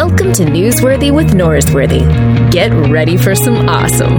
[0.00, 2.52] Welcome to Newsworthy with Norsworthy.
[2.52, 4.16] Get ready for some awesome.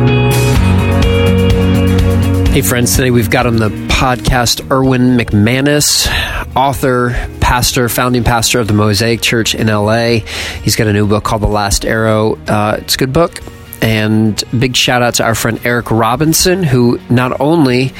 [2.51, 6.05] Hey, friends, today we've got on the podcast Erwin McManus,
[6.53, 10.17] author, pastor, founding pastor of the Mosaic Church in LA.
[10.63, 12.35] He's got a new book called The Last Arrow.
[12.45, 13.41] Uh, it's a good book.
[13.81, 17.93] And big shout out to our friend Eric Robinson, who not only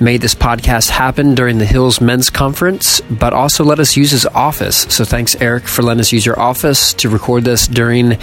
[0.00, 4.26] made this podcast happen during the Hills Men's Conference, but also let us use his
[4.26, 4.86] office.
[4.88, 8.18] So thanks, Eric, for letting us use your office to record this during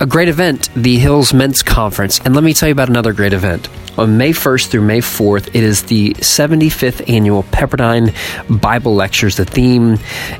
[0.00, 2.20] a great event, the Hills Men's Conference.
[2.24, 3.68] And let me tell you about another great event.
[3.98, 8.14] On May 1st through May 4th, it is the 75th annual Pepperdine
[8.60, 9.36] Bible Lectures.
[9.36, 9.98] The theme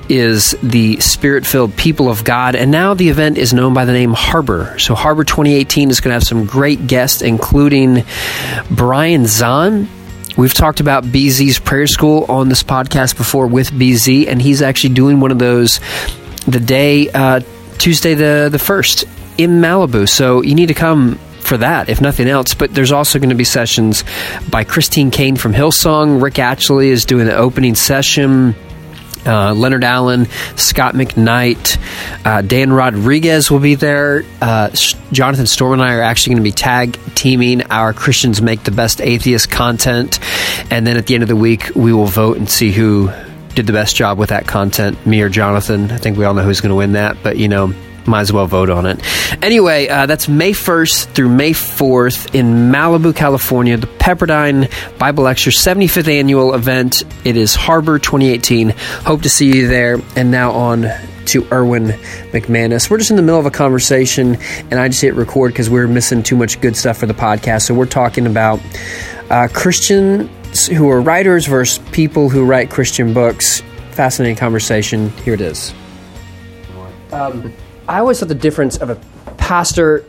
[0.08, 2.55] is the spirit filled people of God.
[2.55, 4.78] And now the event is known by the name Harbor.
[4.78, 8.05] So, Harbor 2018 is going to have some great guests, including
[8.70, 9.88] Brian Zahnd.
[10.38, 14.95] We've talked about BZ's prayer school on this podcast before with BZ, and he's actually
[14.95, 15.80] doing one of those
[16.47, 17.41] the day, uh,
[17.78, 20.08] Tuesday the, the 1st in Malibu.
[20.08, 22.55] So, you need to come for that, if nothing else.
[22.55, 24.05] But there's also going to be sessions
[24.48, 26.22] by Christine Caine from Hillsong.
[26.22, 28.55] Rick Atchley is doing the opening session.
[29.27, 31.78] Uh, Leonard Allen, Scot McKnight,
[32.24, 34.24] uh, Dan Rodriguez will be there.
[34.41, 34.70] Uh,
[35.12, 38.70] Jonathan Storm and I are actually going to be tag teaming our Christians Make the
[38.70, 40.19] Best Atheist content.
[40.70, 43.11] And then at the end of the week, we will vote and see who
[43.55, 45.91] did the best job with that content, me or Jonathan.
[45.91, 47.74] I think we all know who's going to win that, but you know,
[48.09, 49.01] might as well vote on it.
[49.42, 55.51] Anyway, uh, that's May 1st through May 4th in Malibu, California, the Pepperdine Bible Lecture
[55.51, 57.05] 75th annual event.
[57.25, 58.70] It is Harbor 2018.
[58.70, 60.01] Hope to see you there.
[60.17, 60.86] And now on
[61.29, 61.89] to Erwin
[62.33, 62.91] McManus.
[62.91, 64.39] We're just in the middle of a conversation,
[64.70, 67.62] and I just hit record because we're missing too much good stuff for the podcast.
[67.62, 68.61] So we're talking about
[69.29, 73.62] uh, Christians who are writers versus people who write Christian books.
[73.91, 75.11] Fascinating conversation.
[75.11, 75.75] Here it is.
[77.12, 77.53] Um,
[77.89, 78.97] I always thought the difference of a
[79.39, 80.05] pastor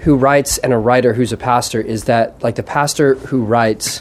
[0.00, 4.00] who writes and a writer who's a pastor is that like the pastor who writes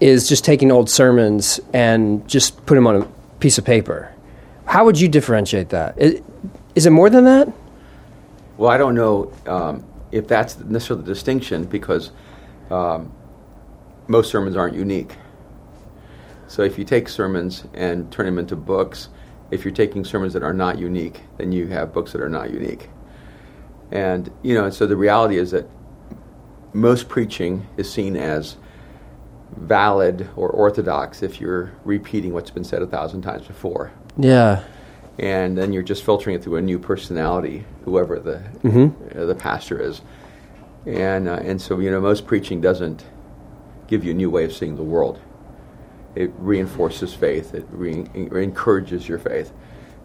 [0.00, 4.12] is just taking old sermons and just put them on a piece of paper.
[4.66, 5.96] How would you differentiate that?
[5.98, 7.52] Is, it more than that?
[8.56, 12.10] Well, I don't know um, if that's necessarily the distinction because
[12.70, 13.12] um,
[14.08, 15.14] most sermons aren't unique.
[16.48, 19.10] So if you take sermons and turn them into books,
[19.50, 22.50] if you're taking sermons that are not unique, then you have books that are not
[22.50, 22.88] unique.
[23.90, 25.68] And, you know, so the reality is that
[26.72, 28.56] most preaching is seen as
[29.56, 33.92] valid or orthodox if you're repeating what's been said a thousand times before.
[34.18, 34.64] Yeah.
[35.18, 39.18] And then you're just filtering it through a new personality, whoever the mm-hmm.
[39.18, 40.02] uh, the pastor is.
[40.86, 43.04] And uh, and so you know most preaching doesn't
[43.86, 45.20] give you a new way of seeing the world
[46.14, 47.54] it reinforces faith.
[47.54, 49.52] It, re- encourages your faith.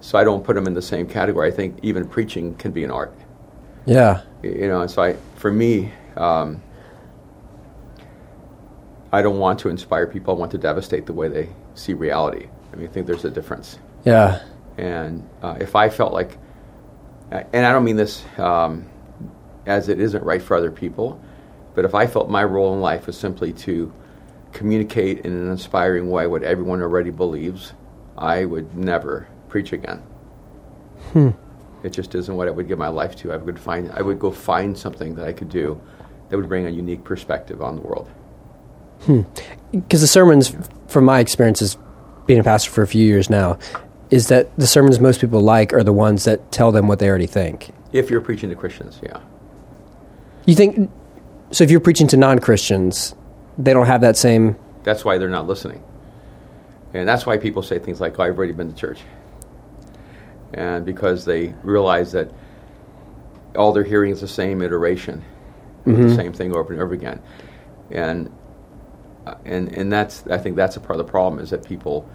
[0.02, 1.48] So I don't put them in the same category.
[1.48, 3.14] I think even preaching can be an art.
[3.86, 4.22] Yeah.
[4.44, 6.62] You know, so I, for me, um,
[9.12, 10.36] I don't want to inspire people.
[10.36, 12.48] I want to devastate the way they see reality.
[12.72, 13.80] I mean, I think there's a difference.
[14.06, 14.42] Yeah.
[14.78, 16.38] And uh, if I felt like,
[17.32, 18.88] and I don't mean this um,
[19.66, 21.22] as it isn't right for other people,
[21.76, 23.92] but if I felt my role in life was simply to
[24.52, 27.74] communicate in an inspiring way what everyone already believes,
[28.18, 30.02] I would never preach again.
[31.14, 31.30] Hmm.
[31.84, 33.32] It just isn't what I would give my life to.
[33.32, 35.80] I would find I would go find something that I could do
[36.30, 38.10] that would bring a unique perspective on the world.
[39.00, 39.24] Because
[39.72, 39.82] hmm.
[39.90, 40.56] the sermons,
[40.88, 41.78] from my experiences,
[42.26, 43.58] being a pastor for a few years now,
[44.10, 47.08] is that the sermons most people like are the ones that tell them what they
[47.08, 47.72] already think.
[47.94, 49.20] If you're preaching to Christians, yeah.
[50.46, 50.92] You think
[51.52, 51.64] so?
[51.64, 53.16] If you're preaching to non Christians,
[53.60, 54.56] they don't have that same.
[54.84, 55.84] That's why they're not listening.
[56.94, 59.02] And that's why people say things like, oh, I've already been to church.
[60.54, 62.32] And because they realize that
[63.56, 65.24] all they're hearing is the same iteration,
[65.86, 66.08] mm-hmm.
[66.08, 67.22] the same thing over and over again.
[67.92, 68.34] And,
[69.28, 72.10] uh, and, and that's, I think that's a part of the problem is that people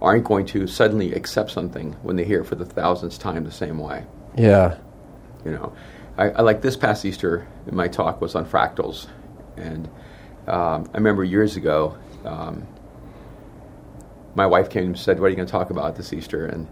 [0.00, 3.50] aren't going to suddenly accept something when they hear it for the thousandth time the
[3.50, 4.04] same way.
[4.36, 4.78] Yeah.
[5.44, 5.72] You know,
[6.16, 9.08] I, I like this past Easter, my talk was on fractals.
[9.56, 9.88] And
[10.46, 12.66] um, I remember years ago, um,
[14.34, 16.68] my wife came and said, "What are you going to talk about this Easter?" And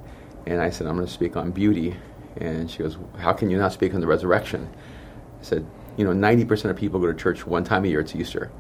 [0.47, 1.97] and I said, "I'm going to speak on beauty."
[2.37, 4.69] And she goes, "How can you not speak on the resurrection?"
[5.41, 5.67] I said,
[5.97, 8.01] "You know, 90% of people go to church one time a year.
[8.01, 8.51] It's Easter,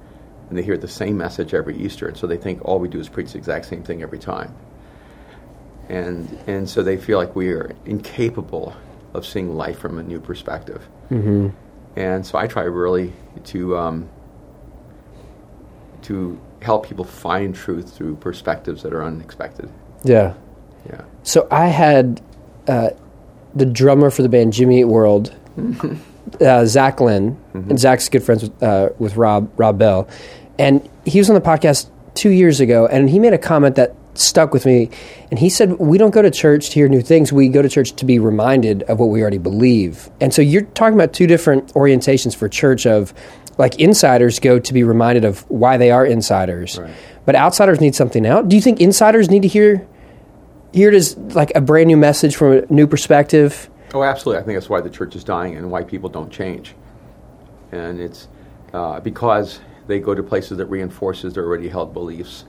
[0.49, 2.99] and they hear the same message every Easter, and so they think all we do
[2.99, 4.55] is preach the exact same thing every time."
[5.89, 8.75] And and so they feel like we are incapable
[9.13, 10.89] of seeing life from a new perspective.
[11.11, 11.51] Mm-hmm.
[11.97, 13.13] And so I try really
[13.45, 14.09] to um,
[16.05, 19.71] to help people find truth through perspectives that are unexpected.
[20.03, 20.35] Yeah.
[20.89, 21.03] Yeah.
[21.23, 22.21] So I had
[22.67, 22.91] uh,
[23.55, 25.35] the drummer for the band Jimmy Eat World,
[26.41, 30.09] uh, Zach Lind, and Zach's good friends with uh, with Rob Rob Bell,
[30.59, 33.95] and he was on the podcast two years ago, and he made a comment that
[34.15, 34.91] stuck with me.
[35.31, 37.33] And he said, "We don't go to church to hear new things.
[37.33, 40.62] We go to church to be reminded of what we already believe." And so you're
[40.62, 43.15] talking about two different orientations for church of
[43.59, 46.91] like insiders go to be reminded of why they are insiders, Right.
[47.25, 48.49] but outsiders need something out.
[48.49, 49.87] Do you think insiders need to hear
[50.73, 53.71] hear it as like a brand new message from a new perspective?
[53.95, 54.43] Oh, absolutely.
[54.43, 56.75] I think that's why the church is dying and why people don't change.
[57.71, 58.27] And it's
[58.73, 62.45] uh, because they go to places that reinforces their already held beliefs.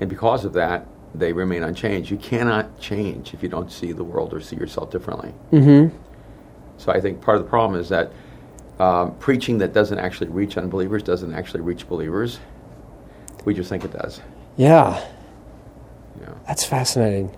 [0.00, 2.10] And because of that, they remain unchanged.
[2.10, 5.32] You cannot change if you don't see the world or see yourself differently.
[5.50, 5.96] Mm-hmm.
[6.76, 8.12] So I think part of the problem is that
[8.78, 12.38] um, preaching that doesn't actually reach unbelievers doesn't actually reach believers.
[13.44, 14.20] We just think it does.
[14.56, 15.02] Yeah,
[16.20, 16.34] You know.
[16.46, 17.28] that's fascinating.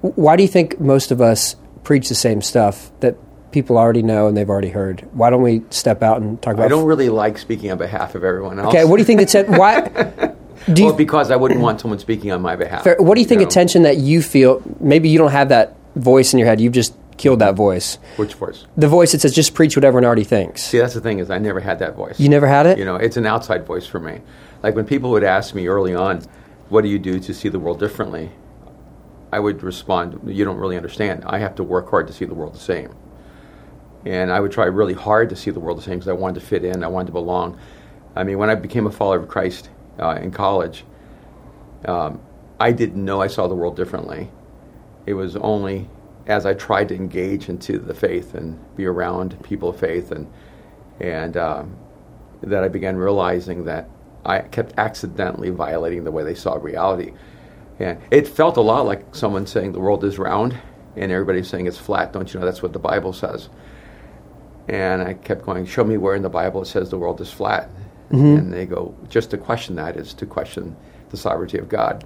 [0.00, 3.16] Why do you think most of us preach the same stuff that
[3.52, 5.06] people already know and they've already heard?
[5.12, 6.64] Why don't we step out and talk about?
[6.64, 8.68] I don't really like speaking on behalf of everyone else.
[8.74, 9.28] okay, what do you think?
[9.28, 10.34] That why?
[10.74, 12.84] Do you, well, because I wouldn't want someone speaking on my behalf.
[12.84, 13.40] fair- what do you think?
[13.40, 13.46] know?
[13.46, 14.62] Attention that you feel.
[14.78, 16.60] Maybe you don't have that voice in your head.
[16.60, 17.98] You've just killed that voice.
[18.16, 18.64] Which voice?
[18.76, 20.62] The voice that says just preach what everyone already thinks.
[20.62, 22.18] See, that's the thing is I never had that voice.
[22.18, 22.78] You never had it.
[22.78, 24.22] You know, it's an outside voice for me.
[24.62, 26.22] Like when people would ask me early on,
[26.70, 28.30] "What do you do to see the world differently?"
[29.30, 31.24] I would respond, "You don't really understand.
[31.26, 32.94] I have to work hard to see the world the same."
[34.06, 36.40] And I would try really hard to see the world the same because I wanted
[36.40, 36.82] to fit in.
[36.82, 37.58] I wanted to belong.
[38.16, 39.68] I mean, when I became a follower of Christ
[39.98, 40.84] uh, in college,
[41.84, 42.18] um,
[42.58, 44.30] I didn't know I saw the world differently.
[45.04, 45.88] It was only
[46.26, 50.30] as I tried to engage into the faith and be around people of faith and
[51.00, 51.76] and um,
[52.42, 53.88] that I began realizing that
[54.24, 57.12] I kept accidentally violating the way they saw reality.
[57.78, 60.58] And it felt a lot like someone saying the world is round
[60.96, 62.12] and everybody's saying it's flat.
[62.12, 63.48] Don't you know that's what the Bible says?
[64.68, 67.32] And I kept going, show me where in the Bible it says the world is
[67.32, 67.70] flat.
[68.38, 70.76] And they go, just to question that is to question
[71.08, 72.04] the sovereignty of God.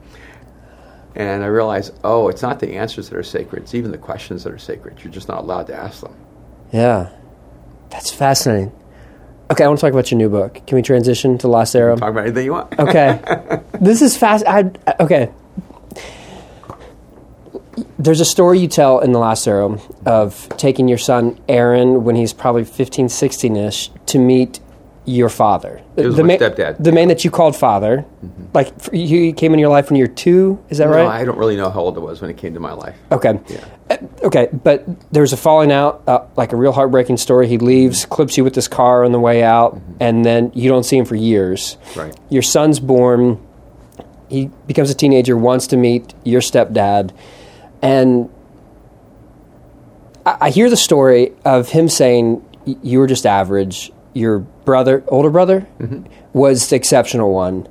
[1.14, 4.44] And I realized, oh, it's not the answers that are sacred, it's even the questions
[4.44, 5.02] that are sacred.
[5.02, 6.14] You're just not allowed to ask them.
[6.72, 7.10] Yeah,
[7.90, 8.72] that's fascinating.
[9.50, 10.66] Okay, I want to talk about your new book.
[10.66, 11.96] Can we transition to Last Arrow?
[11.96, 12.74] Talk about anything you want.
[12.78, 13.20] Okay,
[13.80, 14.44] this is fast.
[14.46, 15.30] I, okay,
[17.98, 22.16] there's a story you tell in the last arrow of taking your son Aaron when
[22.16, 24.60] he's probably 15, 16 ish to meet
[25.06, 25.82] your father.
[25.96, 26.82] It was the my man, stepdad.
[26.82, 28.04] The man that you called father.
[28.54, 30.62] Like f- he came in your life when you were two.
[30.70, 31.06] Is that No, right?
[31.20, 32.96] I don't really know how old I was when it came to my life.
[33.12, 33.38] Okay.
[33.48, 33.64] Yeah.
[33.90, 37.46] Uh, Okay, but there's a falling out, uh, like a real heartbreaking story.
[37.48, 40.84] He leaves, clips you with this car on the way out, and then you don't
[40.84, 41.76] see him for years.
[41.94, 42.16] Right.
[42.30, 43.38] Your son's born.
[44.30, 47.12] He becomes a teenager, wants to meet your stepdad,
[47.82, 48.30] and
[50.24, 52.42] I, I hear the story of him saying
[52.82, 53.92] you were just average.
[54.14, 56.06] Your brother, older brother, mm-hmm.
[56.32, 57.68] was the exceptional one,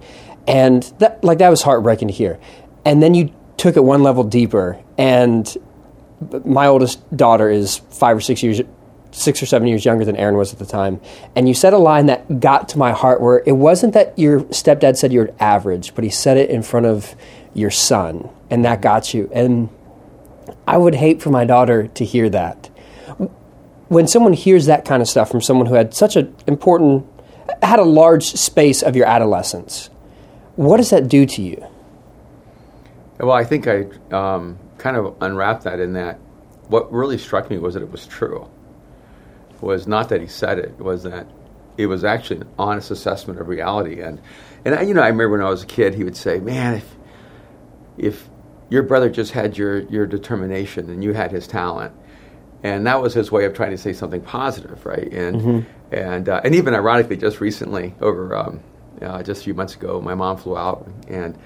[0.48, 2.40] and that like that was heartbreaking to hear.
[2.86, 5.58] And then you took it one level deeper, and
[6.46, 8.62] my oldest daughter is five or six years
[9.14, 11.00] six or seven years younger than Aaron was at the time.
[11.36, 14.42] And you said a line that got to my heart where it wasn't that your
[14.46, 17.16] stepdad said you're average, but he said it in front of
[17.54, 18.30] your son.
[18.50, 18.84] And that mm-hmm.
[18.84, 19.30] got you.
[19.32, 19.70] And
[20.68, 22.70] I would hate for my daughter to hear that.
[23.94, 27.06] When someone hears that kind of stuff from someone who had such an important,
[27.62, 29.92] had a large space of your adolescence,
[30.56, 31.64] what does that do to you?
[33.20, 36.20] Well, I think I um, kind of unwrapped that in that
[36.70, 38.50] what really struck me was that it was true.
[39.62, 41.28] Was not that he said it, was that
[41.78, 44.02] it was actually an honest assessment of reality.
[44.02, 44.20] And,
[44.66, 46.74] and I, you know, I remember when I was a kid, he would say, man,
[46.76, 46.96] if,
[47.98, 48.30] if
[48.70, 51.94] your brother just had your, your determination and you had his talent,
[52.64, 55.12] and that was his way of trying to say something positive, right?
[55.12, 58.62] And and uh, and even ironically, just recently, over um,
[59.02, 61.38] uh, just a few months ago, my mom flew out, and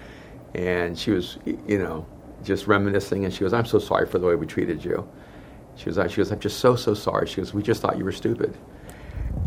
[0.53, 2.05] and she was, you know,
[2.43, 5.07] just reminiscing, and she goes, "I'm so sorry for the way we treated you."
[5.75, 8.05] She goes, "She goes, I'm just so so sorry." She goes, "We just thought you
[8.05, 8.55] were stupid."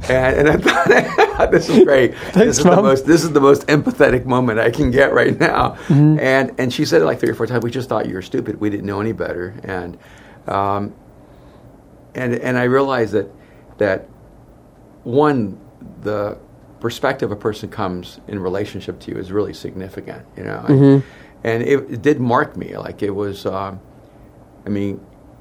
[0.09, 2.15] And, and I thought, this is great.
[2.35, 2.85] this is the Mom.
[2.85, 5.77] most this is the most empathetic moment I can get right now.
[5.89, 7.65] And and she said it like three or four times.
[7.65, 8.61] We just thought you were stupid.
[8.61, 9.55] We didn't know any better.
[9.65, 9.99] And
[10.47, 10.95] um,
[12.15, 13.29] and and I realized that
[13.79, 14.09] that
[15.05, 15.59] one
[16.03, 16.39] the
[16.81, 21.03] perspective a person comes in relationship to you is really significant, you know, and,
[21.45, 22.77] and it, it did mark me.
[22.77, 23.81] Like it was, um,
[24.65, 24.99] I mean,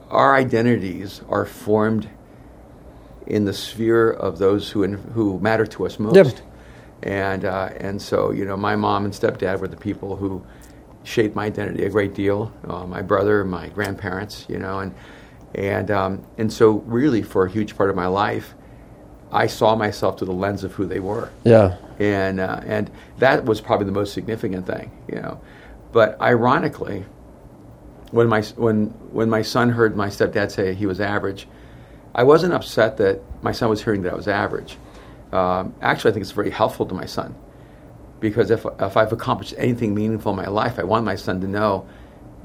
[0.09, 2.09] our identities are formed
[3.25, 6.27] in the sphere of those who who matter to us most, Yep.
[7.03, 10.43] and uh, and so you know, my mom and stepdad were the people who
[11.03, 12.51] shaped my identity a great deal.
[12.67, 14.93] Uh, my brother, my grandparents, you know, and
[15.55, 18.53] And um, and so really for a huge part of my life,
[19.31, 21.31] I saw myself through the lens of who they were.
[21.43, 21.77] Yeah.
[21.99, 25.41] And uh, and that was probably the most significant thing, you know.
[25.91, 27.05] But ironically,
[28.11, 31.47] when my when when my son heard my stepdad say he was average,
[32.15, 34.77] I wasn't upset that my son was hearing that I was average.
[35.31, 37.35] Um, actually, I think it's very helpful to my son
[38.19, 41.47] because if if I've accomplished anything meaningful in my life, I want my son to
[41.47, 41.87] know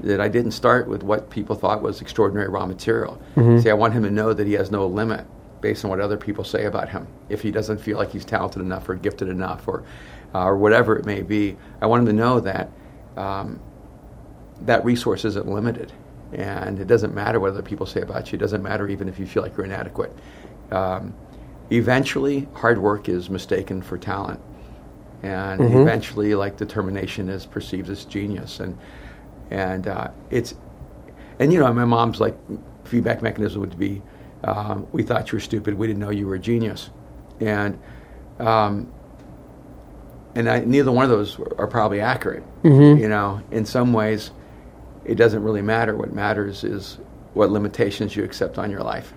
[0.01, 3.21] that I didn't start with what people thought was extraordinary raw material.
[3.35, 3.59] Mm-hmm.
[3.59, 5.25] See, I want him to know that he has no limit
[5.61, 7.07] based on what other people say about him.
[7.29, 9.83] If he doesn't feel like he's talented enough or gifted enough or
[10.33, 12.69] uh, or whatever it may be, I want him to know that
[13.15, 13.59] um,
[14.61, 15.93] that resource isn't limited.
[16.33, 18.35] And it doesn't matter what other people say about you.
[18.35, 20.11] It doesn't matter even if you feel like you're inadequate.
[20.71, 21.13] Um,
[21.71, 24.41] eventually, hard work is mistaken for talent.
[25.23, 25.81] And Mhm.
[25.81, 28.59] eventually, like determination is perceived as genius.
[28.59, 28.77] And,
[29.51, 30.55] and uh, it's,
[31.39, 32.37] and you know, my mom's like
[32.85, 34.01] feedback mechanism would be,
[34.43, 35.73] um, we thought you were stupid.
[35.75, 36.89] We didn't know you were a genius.
[37.39, 37.79] And,
[38.39, 38.91] um,
[40.35, 42.43] and I, neither one of those are probably accurate.
[42.63, 42.99] Mhm.
[42.99, 44.31] You know, in some ways,
[45.05, 45.95] it doesn't really matter.
[45.95, 46.97] What matters is
[47.33, 49.13] what limitations you accept on your life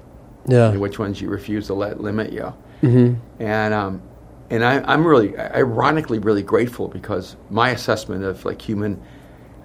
[0.46, 0.70] Yeah.
[0.70, 2.52] and which ones you refuse to let limit you.
[2.82, 3.14] Mm-hmm.
[3.42, 4.02] And um,
[4.50, 9.00] and I, I'm really, ironically, really grateful because my assessment of like human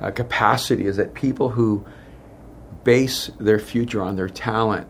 [0.04, 1.84] uh, capacity is that people who
[2.84, 4.86] base their future on their talent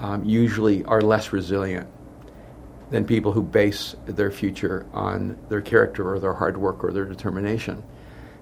[0.00, 1.88] um, usually are less resilient
[2.90, 7.04] than people who base their future on their character or their hard work or their
[7.04, 7.82] determination,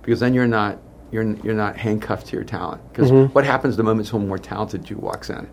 [0.02, 0.78] because then you're not
[1.12, 2.80] you're you're not handcuffed to your talent.
[2.90, 3.34] Because Mhm.
[3.34, 5.46] what happens the moment someone more talented you walks in?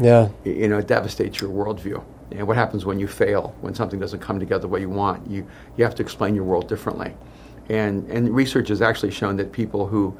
[0.00, 0.28] Yeah.
[0.44, 2.02] you know, it devastates your worldview.
[2.32, 5.30] And what happens when you fail, when something doesn't come together the way you want?
[5.30, 5.46] You,
[5.76, 7.14] you have to explain your world differently.
[7.68, 10.16] And, and research has actually shown that people who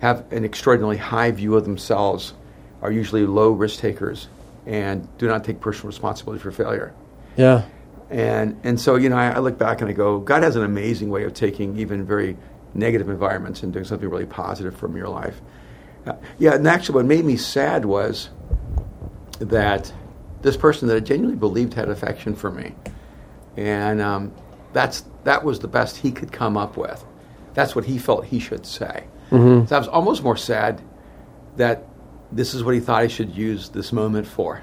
[0.00, 2.34] have an extraordinarily high view of themselves
[2.82, 4.28] are usually low risk takers
[4.66, 6.94] and do not take personal responsibility for failure.
[7.36, 7.64] Yeah.
[8.10, 10.62] And, and so, you know, I, I look back and I go, God has an
[10.62, 12.36] amazing way of taking even very
[12.74, 15.40] negative environments and doing something really positive from your life.
[16.06, 18.30] Uh, yeah, and actually, what made me sad was
[19.40, 19.92] that
[20.42, 22.74] this person that I genuinely believed had affection for me,
[23.56, 24.32] and um,
[24.72, 27.04] that's that was the best he could come up with.
[27.52, 29.04] That's what he felt he should say.
[29.30, 29.66] Mm-hmm.
[29.66, 30.80] So I was almost more sad
[31.56, 31.84] that
[32.30, 34.62] this is what he thought he should use this moment for.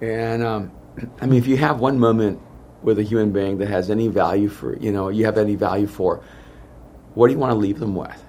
[0.00, 0.70] And um,
[1.20, 2.40] I mean, if you have one moment
[2.82, 5.88] with a human being that has any value for, you know, you have any value
[5.88, 6.22] for,
[7.14, 8.24] what do you want to leave them with?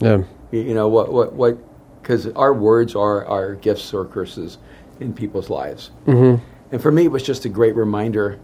[0.00, 0.24] Yeah.
[0.50, 1.56] You, you know, what, what, what,
[2.02, 4.58] because our words are, our gifts or curses
[4.98, 5.92] in people's lives.
[6.06, 6.44] Mm-hmm.
[6.72, 8.40] And for me, it was just a great reminder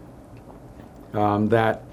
[1.13, 1.83] um, that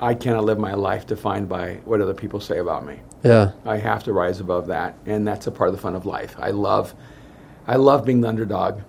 [0.00, 3.00] I cannot live my life defined by what other people say about me.
[3.24, 3.52] Yeah.
[3.64, 6.36] I have to rise above that, and that's a part of the fun of life.
[6.38, 6.94] I love,
[7.66, 8.80] I love being the underdog,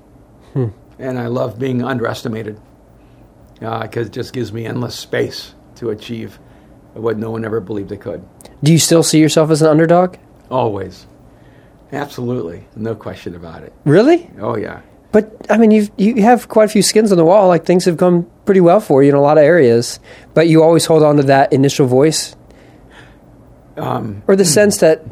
[0.53, 0.67] Hmm.
[0.99, 2.59] and I love being underestimated
[3.59, 6.39] because it just gives me endless space to achieve
[6.93, 8.23] what no one ever believed I could.
[8.63, 10.15] Do you still see yourself as an underdog?
[10.51, 11.05] Always,
[11.91, 13.73] absolutely, no question about it.
[13.85, 14.29] Really?
[14.39, 17.47] Oh yeah, But I mean, you you have quite a few skins on the wall.
[17.47, 19.99] Like things have gone pretty well for you in a lot of areas,
[20.33, 22.35] but you always hold on to that initial voice,
[23.77, 25.03] um, or the sense that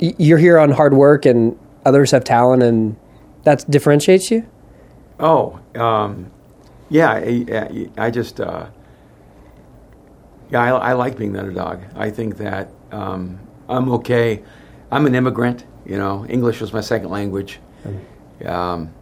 [0.00, 2.96] y- you're here on hard work and others have talent, and
[3.44, 4.46] that differentiates you.
[5.18, 6.30] Oh, um,
[6.88, 7.10] yeah.
[7.10, 8.66] I, I- I just, uh,
[10.50, 11.80] yeah, I, I like being the underdog.
[11.94, 14.42] I think that um, I'm okay.
[14.90, 15.64] I'm an immigrant.
[15.84, 17.60] You know, English was my second language.
[18.44, 18.94] Um,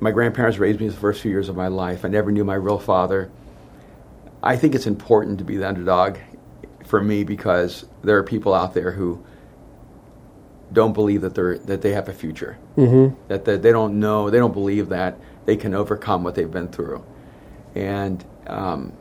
[0.00, 2.04] my grandparents raised me the first few years of my life.
[2.04, 3.30] I never knew my real father.
[4.42, 6.18] I think it's important to be the underdog
[6.84, 9.24] for me because there are people out there who
[10.72, 13.16] don't believe that they're that they have a future Mm-hmm.
[13.28, 16.68] that they, they don't know, they don't believe that they can overcome what they've been
[16.68, 17.04] through.
[17.74, 18.92] And um,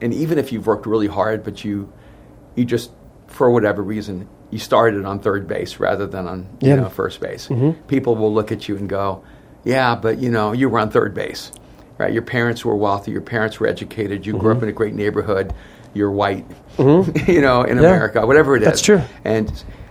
[0.00, 1.92] and even if you've worked really hard, but you
[2.54, 2.92] you just
[3.26, 6.76] for whatever reason you started on third base rather than on you Yeah.
[6.76, 7.74] know first base, Mhm.
[7.88, 9.22] people will look at you and go,
[9.64, 11.50] "Yeah, but you know you were on third base,
[11.98, 12.12] right?
[12.12, 15.52] Your parents were wealthy, your parents were educated, you grew up in a great neighborhood,
[15.94, 16.44] you're white,
[16.78, 17.68] you know, in Mm-hmm.
[17.68, 17.72] Yeah.
[17.78, 18.66] America, whatever it is.
[18.68, 19.00] That's true.
[19.24, 19.50] And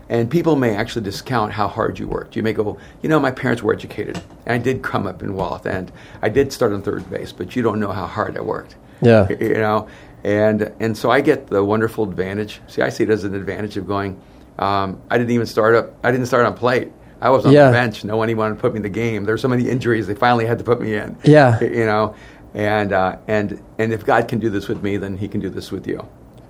[0.09, 2.35] and people may actually discount how hard you worked.
[2.35, 5.35] You may go, you know, my parents were educated, and I did come up in
[5.35, 5.89] wealth, and
[6.21, 8.75] I did start on third base, but you don't know how hard I worked.
[9.01, 9.27] Yeah.
[9.39, 9.87] You know,
[10.23, 12.61] and and so I get the wonderful advantage.
[12.67, 14.17] See, I see it as an advantage of going.
[14.59, 15.93] Um, I didn't even start up.
[16.03, 16.91] I didn't start on plate.
[17.21, 17.67] I was on Yeah.
[17.67, 18.03] the bench.
[18.03, 19.25] No one wanted to put me in the game.
[19.25, 20.07] There were so many injuries.
[20.07, 21.15] They finally had to put me in.
[21.23, 21.59] Yeah.
[21.61, 22.15] You know,
[22.53, 25.49] and uh, and and if God can do this with me, then He can do
[25.49, 26.05] this with you.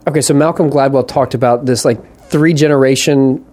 [0.07, 3.45] Okay, so Malcolm Gladwell talked about this like three generation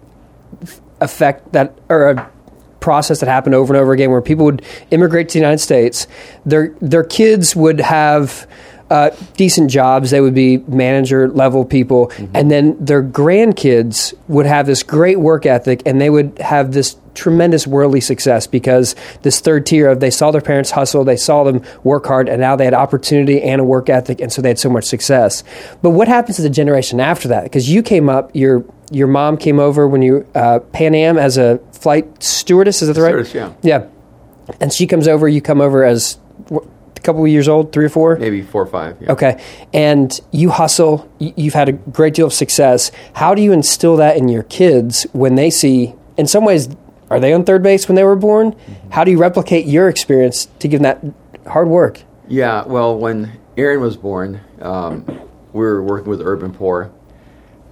[1.01, 2.31] effect that or a
[2.79, 6.07] process that happened over and over again where people would immigrate to the United States.
[6.45, 8.47] Their their kids would have
[8.89, 10.11] uh, decent jobs.
[10.11, 12.35] They would be manager level people, mm-hmm.
[12.35, 16.97] and then their grandkids would have this great work ethic, and they would have this
[17.13, 21.43] tremendous worldly success because this third tier of they saw their parents hustle, they saw
[21.43, 24.49] them work hard, and now they had opportunity and a work ethic, and so they
[24.49, 25.43] had so much success.
[25.81, 27.43] But what happens to the generation after that?
[27.43, 31.37] Because you came up, your your mom came over when you uh, Pan Am as
[31.37, 32.81] a flight stewardess.
[32.81, 33.25] Is that the right?
[33.25, 33.81] Stewardess, yeah.
[33.81, 35.27] Yeah, and she comes over.
[35.27, 36.17] You come over as
[36.99, 38.97] a couple of years old, three or four, maybe four or five.
[39.01, 39.13] Yeah.
[39.13, 39.41] Okay,
[39.73, 41.09] and you hustle.
[41.19, 42.91] You've had a great deal of success.
[43.13, 45.95] How do you instill that in your kids when they see?
[46.17, 46.69] In some ways,
[47.09, 48.51] are they on third base when they were born?
[48.51, 48.91] Mm-hmm.
[48.91, 51.13] How do you replicate your experience to give them
[51.43, 52.03] that hard work?
[52.27, 55.05] Yeah, well, when Aaron was born, um,
[55.53, 56.91] we were working with Urban Poor.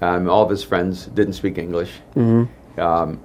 [0.01, 1.91] Um, all of his friends didn't speak English.
[2.15, 2.79] Mm-hmm.
[2.79, 3.19] Um,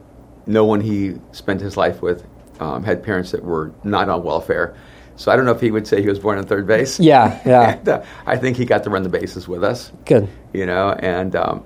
[0.47, 2.27] no one he spent his life with
[2.61, 4.75] um, had parents that were not on welfare.
[5.17, 6.99] So I don't know if he would say he was born on third base.
[6.99, 7.75] Yeah, yeah.
[7.75, 9.93] and, uh, I think he got to run the bases with us.
[10.05, 10.29] Good.
[10.53, 11.65] You know, and um,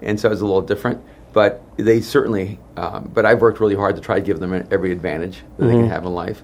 [0.00, 1.02] and so it was a little different.
[1.32, 2.58] But they certainly.
[2.76, 5.66] Um, but I've worked really hard to try to give them every advantage that mm-hmm.
[5.66, 5.90] they can mm-hmm.
[5.90, 6.42] have in life,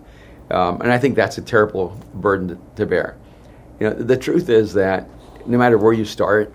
[0.51, 3.17] um, and I think that's a terrible burden to, to, bear.
[3.81, 5.09] You know, the truth is that
[5.47, 6.55] no matter where you start,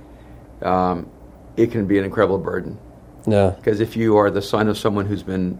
[0.62, 1.10] um,
[1.58, 2.78] it can be an incredible burden.
[3.28, 3.52] Yeah.
[3.52, 5.58] Because if you are the son of someone who's been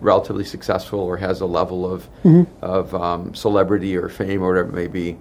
[0.00, 2.44] relatively successful or has a level of mm-hmm.
[2.62, 5.18] of um, celebrity or fame or whatever it may be,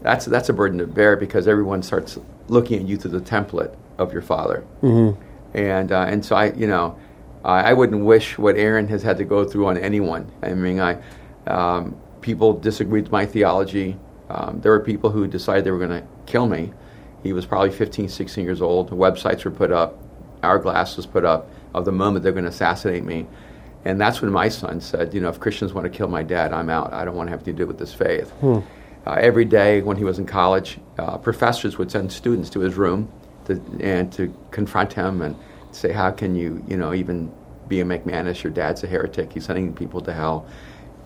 [0.00, 2.18] that's that's a burden to bear because everyone starts
[2.48, 5.20] looking at you through the template of your father, mm-hmm.
[5.56, 6.98] and uh, and so I you know
[7.44, 10.30] I, I, wouldn't wish what Aaron has had to go through on anyone.
[10.42, 10.98] I mean I
[11.46, 13.98] um, people disagreed with my theology.
[14.30, 16.72] Um, there were people who decided they were going to kill me.
[17.22, 18.90] He was probably 15, 16 years old.
[18.90, 19.98] Websites were put up,
[20.42, 23.26] hourglass was put up of the moment they're going to assassinate me.
[23.84, 26.52] And that's when my son said, you know, if Christians want to kill my dad,
[26.52, 26.92] I'm out.
[26.92, 28.30] I don't want to have to do with this faith.
[28.40, 28.60] Hmm.
[29.04, 32.74] Uh, every day when he was in college, uh, professors would send students to his
[32.74, 33.10] room
[33.46, 35.34] to, and to confront him and
[35.72, 37.32] say, how can you, you know, even
[37.66, 38.44] be a McManus?
[38.44, 39.32] Your dad's a heretic.
[39.32, 40.46] He's sending people to hell.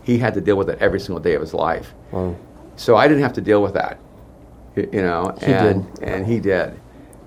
[0.02, 1.94] He had to deal with it every single day of his life.
[2.76, 3.98] So I didn't have to deal with that,
[4.76, 6.02] you know, he and, did.
[6.02, 6.78] and he did.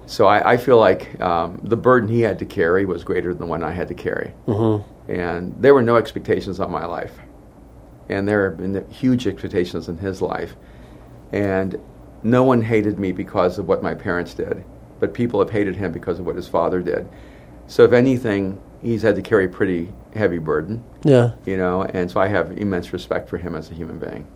[0.09, 3.39] So I, I feel like um, the burden he had to carry was greater than
[3.39, 4.33] the one I had to carry.
[4.47, 7.17] Mm-hmm and there were no expectations on my life.
[8.09, 10.55] And there have been huge expectations in his life.
[11.31, 11.79] And
[12.21, 14.63] no one hated me because of what my parents did,
[14.99, 17.09] but people have hated him because of what his father did.
[17.67, 20.83] So, if anything, he's had to carry a pretty heavy burden.
[21.03, 21.31] Yeah.
[21.45, 24.27] You know, and so I have immense respect for him as a human being.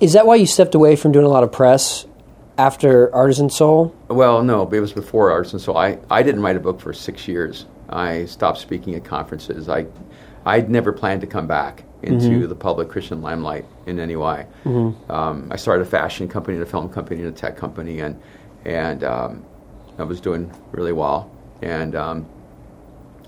[0.00, 2.06] Is that why you stepped away from doing a lot of press
[2.58, 3.94] after Artisan Soul?
[4.08, 5.76] Well, no, it was before Artisan Soul.
[5.76, 7.66] I, I didn't write a book for six years.
[7.88, 9.68] I stopped speaking at conferences.
[9.68, 9.86] I,
[10.44, 12.48] I'd never planned to come back into mm-hmm.
[12.48, 14.46] the public Christian limelight in any way.
[14.64, 15.10] Mm-hmm.
[15.10, 18.20] Um, I started a fashion company, and a film company, and a tech company, and
[18.64, 19.44] and um,
[19.98, 21.30] I was doing really well,
[21.62, 22.26] and um,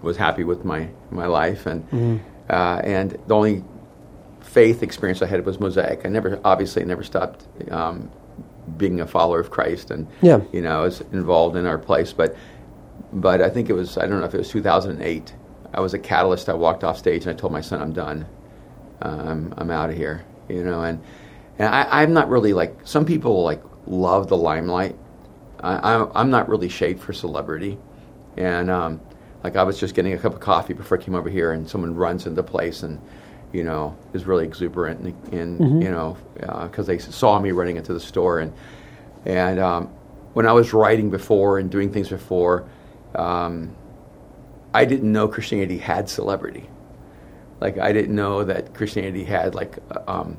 [0.02, 2.16] was happy with my my life, and mm-hmm.
[2.48, 3.64] uh, and the only
[4.40, 6.04] faith experience I had was Mosaic.
[6.04, 8.10] I never, obviously, never stopped um,
[8.76, 10.40] being a follower of Christ, and yeah.
[10.52, 12.36] you know, I was involved in our place, but
[13.12, 15.34] but I think it was I don't know if it was 2008.
[15.72, 16.48] I was a catalyst.
[16.48, 18.26] I walked off stage and I told my son, "I'm done.
[19.02, 21.02] Um, I'm out of here." You know, and
[21.58, 24.96] and I, am not really like some people like love the limelight.
[25.60, 27.78] I, I'm I'm not really shaped for celebrity,
[28.36, 29.00] and um,
[29.44, 31.68] like I was just getting a cup of coffee before I came over here, and
[31.68, 33.00] someone runs into place and
[33.52, 35.82] you know is really exuberant and, and mm-hmm.
[35.82, 38.52] you know because uh, they saw me running into the store and
[39.26, 39.86] and um,
[40.32, 42.68] when I was writing before and doing things before
[43.14, 43.74] um,
[44.72, 46.68] I didn't know Christianity had celebrity.
[47.60, 50.38] Like I didn't know that Christianity had like um,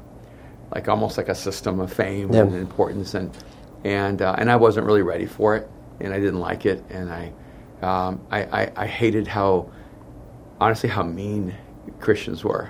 [0.73, 2.41] like almost like a system of fame yeah.
[2.41, 3.31] and importance and
[3.83, 5.69] and uh, and I wasn't really ready for it
[5.99, 7.33] and I didn't like it and I,
[7.81, 9.71] um, I, I, I hated how
[10.59, 11.55] honestly how mean
[11.99, 12.69] Christians were.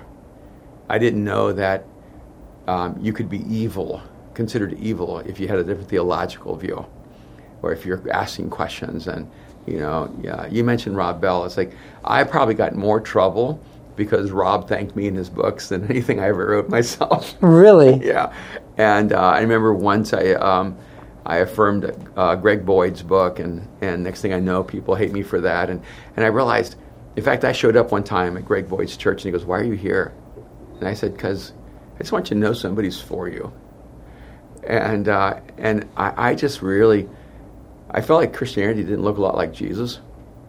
[0.92, 1.86] I didn't know that
[2.68, 4.02] um, you could be evil,
[4.34, 6.84] considered evil, if you had a different theological view,
[7.62, 9.28] or if you're asking questions and
[9.66, 10.46] you know, yeah.
[10.46, 11.44] You mentioned Rob Bell.
[11.44, 11.72] It's like
[12.04, 13.60] I probably got more trouble
[13.96, 17.34] because Rob thanked me in his books than anything I ever wrote myself.
[17.40, 17.94] Really?
[18.04, 18.34] yeah.
[18.76, 20.76] And uh, I remember once I um,
[21.24, 25.22] I affirmed uh, Greg Boyd's book, and and next thing I know, people hate me
[25.22, 25.70] for that.
[25.70, 25.80] And
[26.16, 26.76] and I realized,
[27.16, 29.58] in fact, I showed up one time at Greg Boyd's church, and he goes, "Why
[29.60, 30.12] are you here?"
[30.80, 31.52] And I said, "Because
[31.96, 33.52] I just want you to know somebody's for you."
[34.64, 37.08] And uh, and I, I just really
[37.90, 40.00] I felt like Christianity didn't look a lot like Jesus.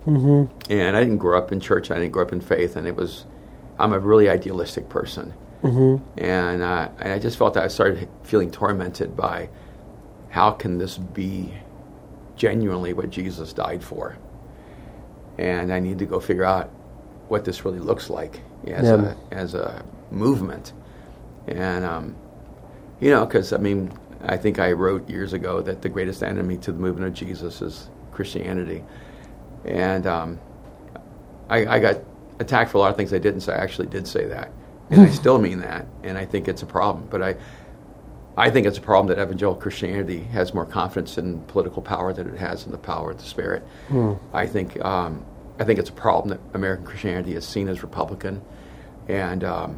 [0.05, 0.71] Mm-hmm.
[0.71, 1.91] And I didn't grow up in church.
[1.91, 3.25] I didn't grow up in faith, and it was.
[3.79, 5.33] I'm a really idealistic person,
[5.63, 6.07] mm-hmm.
[6.19, 9.49] and, uh, and I just felt that I started feeling tormented by
[10.29, 11.51] how can this be
[12.35, 14.15] genuinely what Jesus died for,
[15.39, 16.69] and I need to go figure out
[17.29, 19.15] what this really looks like as Yeah.
[19.31, 19.83] a as a
[20.13, 20.73] movement,
[21.47, 22.15] and um,
[22.99, 23.91] you know, because I mean,
[24.23, 27.61] I think I wrote years ago that the greatest enemy to the movement of Jesus
[27.61, 28.83] is Christianity,
[29.65, 30.39] and um,
[31.49, 31.97] I, I got
[32.39, 33.53] attacked for a lot of things I didn't say.
[33.53, 34.51] I actually did say that,
[34.89, 37.07] and I still mean that, and I think it's a problem.
[37.09, 37.35] But I,
[38.37, 42.27] I think it's a problem that evangelical Christianity has more confidence in political power than
[42.29, 43.63] it has in the power of the Spirit.
[44.33, 45.25] I think um,
[45.59, 48.41] I think it's a problem that American Christianity is seen as Republican,
[49.07, 49.77] and um,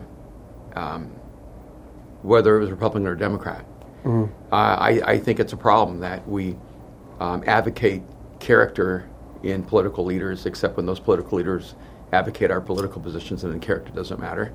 [0.75, 1.07] um,
[2.21, 3.65] whether it was Republican or Democrat.
[4.51, 6.55] Uh, I, I think it's a problem that we
[7.19, 8.03] um, advocate
[8.39, 9.09] character
[9.43, 11.75] in political leaders, except when those political leaders
[12.13, 14.53] advocate our political positions and then character doesn't matter.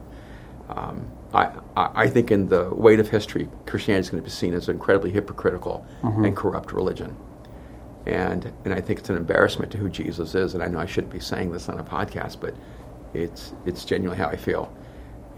[0.69, 4.31] Um, I, I I think in the weight of history, Christianity is going to be
[4.31, 5.85] seen as an incredibly hypocritical
[6.25, 7.17] and corrupt religion.
[8.07, 10.55] And, and I think it's an embarrassment to who Jesus is.
[10.55, 12.55] And I know I shouldn't be saying this on a podcast, but
[13.15, 14.73] it's, it's genuinely how I feel.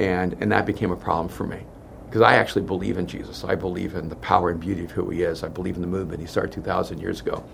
[0.02, 1.60] And, and that became a problem for me
[2.06, 3.44] because I actually believe in Jesus.
[3.44, 5.42] I believe in the power and beauty of who he is.
[5.42, 7.44] I believe in the movement he started 2,000 years ago.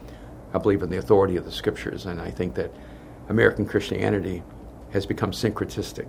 [0.53, 2.07] I believe in the authority of the scriptures.
[2.07, 2.73] And I think that
[3.29, 4.43] American Christianity
[4.93, 6.09] has become syncretistic.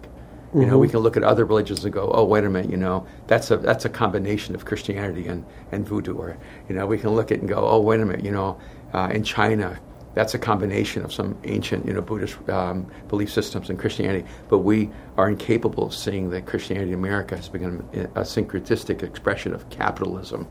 [0.55, 2.77] You know, we can look at other religions and go, "Oh, wait a minute, you
[2.77, 6.97] know, that's a that's a combination of Christianity and, and voodoo." Or, you know, we
[6.97, 8.57] can look at it and go, "Oh, wait a minute, you know,
[8.91, 9.79] uh, in China,
[10.13, 14.59] that's a combination of some ancient, you know, Buddhist um, belief systems and Christianity." But
[14.59, 19.69] we are incapable of seeing that Christianity in America has become a syncretistic expression of
[19.69, 20.47] capitalism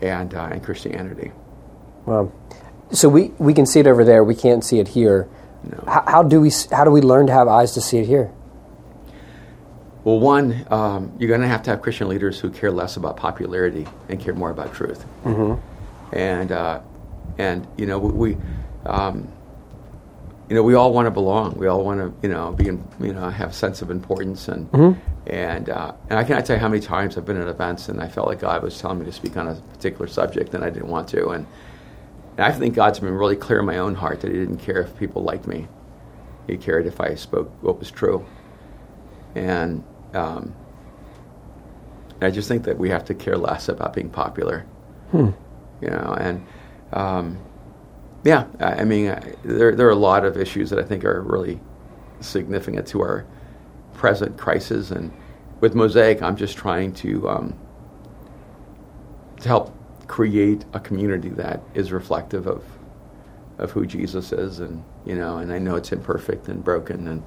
[0.00, 1.32] and uh, and Christianity.
[2.06, 2.32] Well,
[2.90, 4.24] so we, we can see it over there.
[4.24, 5.28] We can't see it here.
[5.62, 5.84] No.
[5.86, 8.32] How, how do we how do we learn to have eyes to see it here?
[10.04, 13.16] Well, one, um, you're going to have to have Christian leaders who care less about
[13.16, 15.04] popularity and care more about truth.
[15.24, 16.16] Mm-hmm.
[16.16, 16.80] And uh,
[17.36, 18.36] and you know we,
[18.88, 19.30] um,
[20.48, 21.54] you know we all want to belong.
[21.58, 24.48] We all want to you know be in, you know have a sense of importance
[24.48, 24.68] and
[25.26, 28.00] and uh, and I cannot tell you how many times I've been at events and
[28.00, 30.70] I felt like God was telling me to speak on a particular subject and I
[30.70, 31.46] didn't want to and.
[32.36, 34.80] And I think God's been really clear in my own heart that He didn't care
[34.80, 35.66] if people liked me.
[36.46, 38.24] He cared if I spoke what was true.
[39.34, 39.82] And
[40.14, 40.54] um,
[42.20, 44.64] I just think that we have to care less about being popular.
[45.80, 46.46] You know, and
[46.92, 47.38] um,
[48.24, 49.06] yeah, I, mean,
[49.44, 51.60] there there are a lot of issues that I think are really
[52.20, 53.24] significant to our
[53.94, 54.90] present crisis.
[54.90, 55.12] And
[55.60, 57.58] with Mosaic, I'm just trying to um,
[59.40, 59.74] to help
[60.08, 62.64] create a community that is reflective of
[63.58, 67.22] of who Jesus is, and you know, and I know it's imperfect and broken, and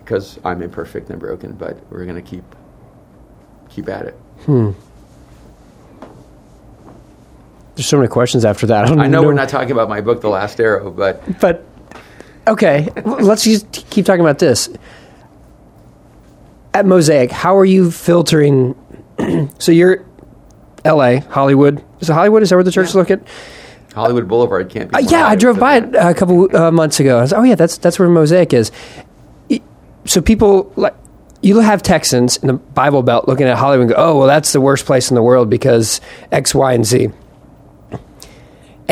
[0.00, 2.44] because I'm imperfect and broken, but we're going to keep
[3.68, 4.18] keep at it.
[7.74, 8.84] There's so many questions after that.
[8.84, 11.40] I, don't I know even we're not talking about my book, The Last Arrow, but
[11.40, 11.64] But
[12.46, 14.68] okay, let's just keep talking about this.
[16.74, 18.74] At Mosaic, how are you filtering?
[19.58, 20.04] so you're
[20.84, 21.82] L.A., Hollywood.
[22.00, 22.42] Is it Hollywood?
[22.42, 23.24] Is that where the church is located?
[23.94, 24.96] Hollywood Boulevard can't be.
[24.96, 27.18] Uh, yeah, I drove than by it a couple uh, months ago.
[27.18, 28.72] I was, oh yeah, that's that's where Mosaic is.
[30.04, 30.94] So people like
[31.42, 34.52] you have Texans in the Bible Belt looking at Hollywood and go, oh well, that's
[34.52, 37.10] the worst place in the world because X, Y, and Z.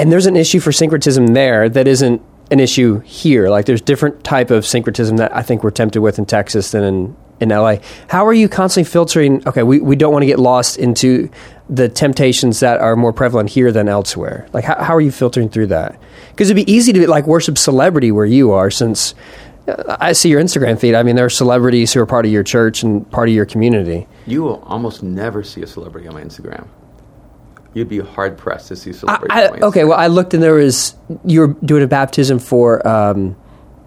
[0.01, 3.51] And there's an issue for syncretism there that isn't an issue here.
[3.51, 6.83] Like there's different type of syncretism that I think we're tempted with in Texas than
[6.83, 7.77] in in LA.
[8.09, 9.47] How are you constantly filtering?
[9.47, 11.31] Okay, we, we don't want to get lost into
[11.69, 14.47] the temptations that are more prevalent here than elsewhere.
[14.53, 16.01] Like how, how are you filtering through that?
[16.31, 19.15] Because it'd be easy to like worship celebrity where you are, since
[19.69, 20.95] uh, I see your Instagram feed.
[20.95, 23.47] I mean, there are celebrities who are part of your church and part of your
[23.47, 24.07] community.
[24.27, 26.69] You will almost never see a celebrity on my Instagram.
[27.75, 29.33] You'd be hard pressed to see I, celebrity.
[29.35, 32.87] I, my okay, well, I looked and there was you were doing a baptism for
[32.87, 33.37] um,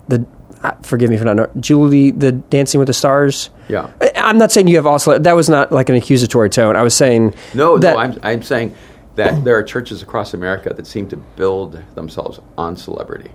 [0.08, 0.26] the.
[0.64, 3.50] Uh, forgive me for not knowing Julie, the Dancing with the Stars.
[3.68, 3.92] Yeah.
[4.00, 5.20] I- I'm not saying you have also.
[5.20, 6.78] That was not like an accusatory tone.
[6.78, 8.74] I was saying No, that, no, I'm, I'm saying
[9.16, 13.32] that there are churches across America that seem to build themselves on celebrity.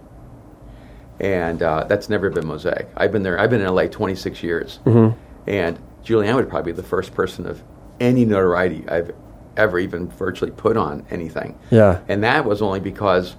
[1.21, 2.89] And uh, that's never been Mosaic.
[2.97, 4.79] I've been there, I've been in LA 26 years.
[4.87, 5.19] Mm-hmm.
[5.49, 7.63] And Julianne would probably be the first person of
[8.01, 9.11] any notoriety I've
[9.59, 11.59] ever even virtually put on anything.
[11.71, 12.01] Yeah.
[12.09, 13.37] And that was only because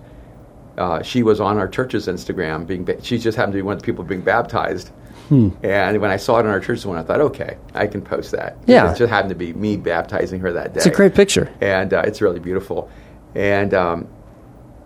[0.77, 2.67] uh, she was on our church's Instagram.
[2.67, 4.89] Being ba- she just happened to be one of the people being baptized.
[5.29, 5.49] Hmm.
[5.63, 8.31] And when I saw it on our church's one, I thought, okay, I can post
[8.31, 8.57] that.
[8.65, 8.91] Yeah.
[8.91, 10.77] It just happened to be me baptizing her that day.
[10.77, 11.51] it's a great picture.
[11.61, 12.89] and uh, it's really beautiful.
[13.35, 14.07] And um,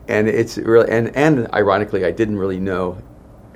[0.08, 2.98] and it's really and and ironically, I didn't really know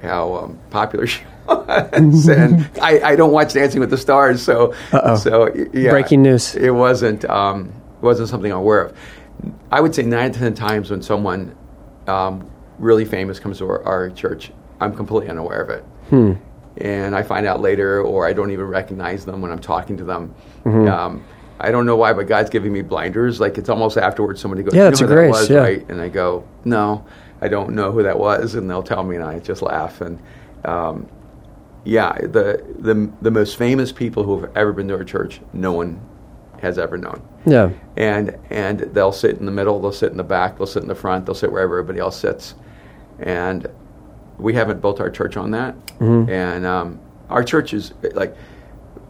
[0.02, 4.74] how um, popular she was, and I, I don't watch Dancing with the Stars, so
[4.92, 5.16] Uh-oh.
[5.16, 6.56] so yeah, Breaking news.
[6.56, 8.98] It wasn't um, wasn't something I'm aware of.
[9.72, 11.56] I would say nine to ten times when someone
[12.08, 15.84] um, really famous comes to our, our church, I'm completely unaware of it.
[16.10, 16.34] Hmm.
[16.78, 20.04] And I find out later, or I don't even recognize them when I'm talking to
[20.04, 20.36] them.
[20.64, 20.88] Mm-hmm.
[20.88, 21.24] Um,
[21.60, 23.40] I don't know why, but God's giving me blinders.
[23.40, 25.58] Like it's almost afterwards somebody goes, Yeah, "You that's know a grace, That was, yeah.
[25.60, 25.90] right?
[25.90, 27.04] And I go, "No,
[27.42, 30.02] I don't know who that was," and they'll tell me, and I just laugh.
[30.02, 30.20] And
[30.66, 31.08] um,
[31.84, 35.72] yeah, the the the most famous people who have ever been to our church, no
[35.74, 36.00] one
[36.60, 37.70] has ever known Yeah.
[37.98, 40.88] and and they'll sit in the middle, they'll sit in the back, they'll sit in
[40.90, 42.56] the front, they'll sit wherever everybody else sits,
[43.20, 43.68] and
[44.40, 45.76] we haven't built our church on that.
[46.30, 48.36] And um, our church is like,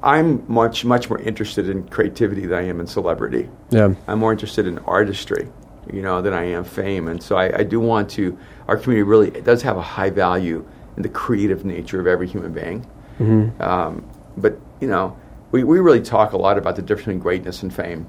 [0.03, 3.49] I'm much much more interested in creativity than I am in celebrity.
[3.69, 3.93] Yeah.
[4.07, 5.47] I'm more interested in artistry,
[5.93, 7.07] you know, than I am fame.
[7.07, 8.37] And so I, I do want to.
[8.67, 12.27] Our community really it does have a high value in the creative nature of every
[12.27, 12.81] human being.
[13.19, 13.61] Mm-hmm.
[13.61, 15.17] Um, but you know,
[15.51, 18.07] we, we really talk a lot about the difference between greatness and fame.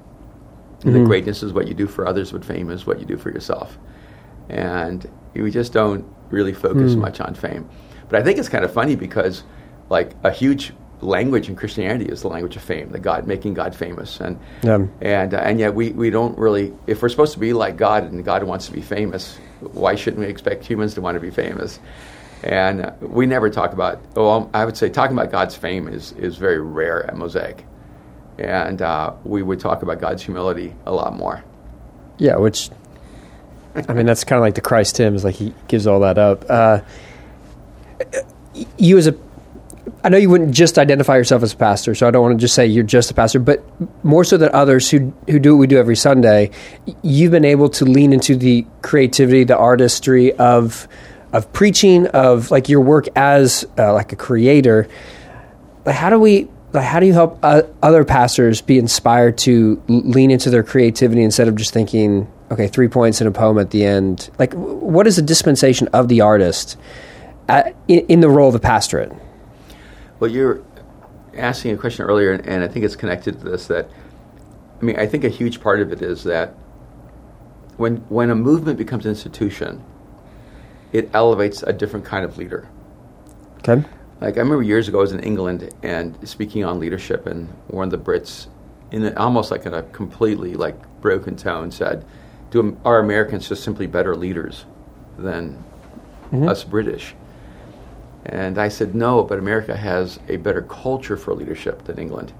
[0.83, 1.07] And the mm-hmm.
[1.07, 3.77] greatness is what you do for others, but fame is what you do for yourself.
[4.47, 6.99] And we just don't really focus mm.
[6.99, 7.69] much on fame.
[8.07, 9.43] But I think it's kind of funny because,
[9.89, 13.73] like, a huge language in Christianity is the language of fame, the God making God
[13.75, 14.85] famous, and Yeah.
[15.01, 16.73] and uh, and yet we, we don't really.
[16.87, 20.21] If we're supposed to be like God and God wants to be famous, why shouldn't
[20.21, 21.79] we expect humans to want to be famous?
[22.43, 23.99] And uh, we never talk about.
[24.15, 27.65] Well, I would say talking about God's fame is is very rare at Mosaic,
[28.37, 31.43] and uh, we would talk about God's humility a lot more.
[32.17, 32.69] Yeah, which
[33.75, 36.45] I mean that's kind of like the Christ hymns, like he gives all that up.
[36.49, 36.79] Uh,
[38.77, 39.15] you as a,
[40.01, 42.41] I know you wouldn't just identify yourself as a pastor, so I don't want to
[42.41, 43.63] just say you're just a pastor, but
[44.03, 46.51] more so than others who who do what we do every Sunday,
[47.01, 50.87] you've been able to lean into the creativity, the artistry of
[51.33, 54.87] of preaching, of like your work as uh, like a creator.
[55.85, 56.47] Like, how do we?
[56.71, 61.23] Like, how do you help uh, other pastors be inspired to lean into their creativity
[61.23, 64.29] instead of just thinking, okay, three points in a poem at the end?
[64.37, 66.77] Like, what is the dispensation of the artist
[67.47, 69.11] at, in, in the role of the pastorate?
[70.19, 70.61] Well, you're
[71.35, 73.67] asking a question earlier, and, I think it's connected to this.
[73.67, 73.89] That
[74.81, 76.55] I mean, I think a huge part of it is that
[77.77, 79.83] when when a movement becomes an institution,
[80.91, 82.67] it elevates a different kind of leader.
[83.59, 83.83] Okay.
[84.21, 87.85] Like I remember years ago, I was in England and speaking on leadership, and one
[87.85, 88.47] of the Brits,
[88.91, 92.05] in a, almost like in a completely like broken tone, said,
[92.51, 94.65] "Do are Americans just simply better leaders
[95.17, 95.63] than
[96.31, 96.49] mm-hmm.
[96.49, 97.15] us British?"
[98.25, 102.31] And I said, "No, but America has a better culture for leadership than England,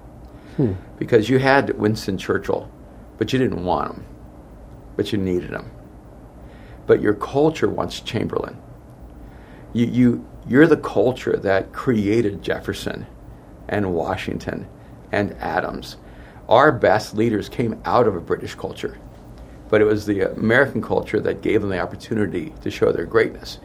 [0.56, 0.72] hmm.
[0.98, 2.70] because you had Winston Churchill,
[3.18, 4.04] but you didn't want him,
[4.96, 5.70] but you needed him.
[6.86, 8.58] But your culture wants Chamberlain."
[9.72, 13.06] you, you you're the culture that created Jefferson
[13.68, 14.66] and Washington
[15.12, 15.96] and Adams.
[16.48, 18.98] Our best leaders came out of a British culture,
[19.68, 23.58] but it was the American culture that gave them the opportunity to show their greatness.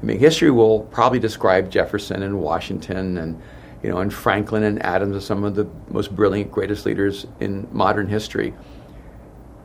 [0.00, 3.40] I mean, history will probably describe Jefferson and Washington and
[3.82, 7.68] you know and Franklin and Adams as some of the most brilliant, greatest leaders in
[7.72, 8.54] modern history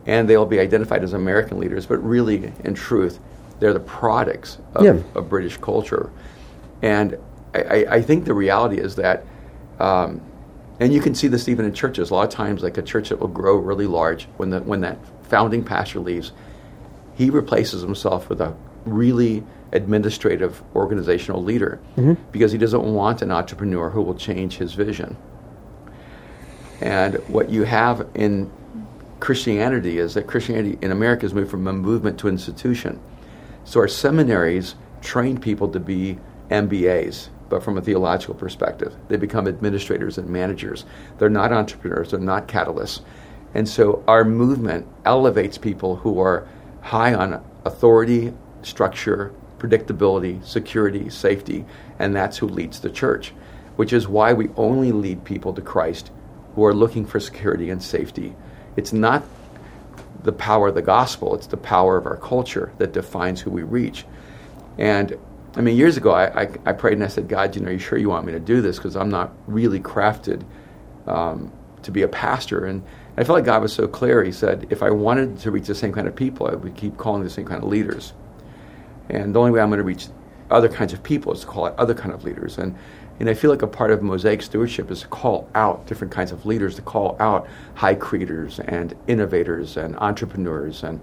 [0.05, 3.19] and they'll be identified as American leaders, but really, in truth,
[3.59, 4.97] they're the products of, Yeah.
[5.15, 6.11] of British culture.
[6.81, 7.17] And
[7.53, 9.25] I, I, I think the reality is that,
[9.79, 10.21] um,
[10.79, 12.09] and you can see this even in churches.
[12.11, 14.81] A lot of times, like a church that will grow really large, when the when
[14.81, 16.33] that founding pastor leaves,
[17.15, 18.53] he replaces himself with a
[18.85, 22.13] really administrative organizational leader mm-hmm.
[22.31, 25.17] because he doesn't want an entrepreneur who will change his vision.
[26.79, 28.51] And what you have in
[29.19, 32.99] Christianity is that Christianity in America has moved from a movement to institution.
[33.63, 38.95] So our seminaries train people to be MBAs, but from a theological perspective.
[39.07, 40.85] They become administrators and managers.
[41.17, 43.01] They're not entrepreneurs, they're not catalysts.
[43.53, 46.47] And so our movement elevates people who are
[46.81, 49.33] high on authority, structure,
[49.63, 51.65] predictability, security, safety,
[51.97, 53.33] and that's who leads the church,
[53.77, 56.11] which is why we only lead people to Christ
[56.55, 58.35] who are looking for security and safety.
[58.75, 59.23] It's not
[60.23, 63.63] the power of the gospel, it's the power of our culture that defines who we
[63.63, 64.05] reach.
[64.77, 65.17] And
[65.55, 67.73] I mean, years ago, I, I, I prayed and I said, God, you know, are
[67.73, 68.77] you sure you want me to do this?
[68.77, 70.43] Because I'm not really crafted
[71.07, 71.51] um,
[71.83, 72.65] to be a pastor.
[72.65, 72.83] And
[73.15, 74.23] I felt like God was so clear.
[74.23, 76.97] He said, if I wanted to reach the same kind of people, I would keep
[76.97, 78.13] calling the same kind of leaders.
[79.09, 80.07] And the only way I'm going to reach
[80.49, 82.57] other kinds of people is to call out other kind of leaders.
[82.57, 82.75] And
[83.19, 86.31] and I feel like a part of Mosaic stewardship is to call out different kinds
[86.31, 90.99] of leaders, to call out high creators and innovators and entrepreneurs and